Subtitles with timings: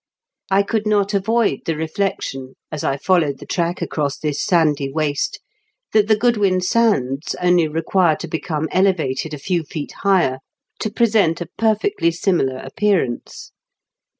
[0.49, 5.39] I could not avoid the reflection, as I followed the track across this sandy waste,
[5.93, 10.39] that the Goodwin Sands only require to become elevated a few feet higher
[10.79, 13.51] to present a perfectly similar appearance.